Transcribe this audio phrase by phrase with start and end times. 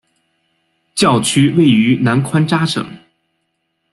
[0.95, 2.83] 教区位于南宽扎省。